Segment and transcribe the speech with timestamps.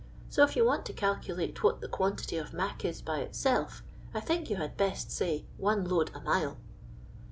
[0.31, 3.83] So if you want to calcukte what the quantity of' mac' is by itself,
[4.15, 6.57] I think you had best say one load a mile."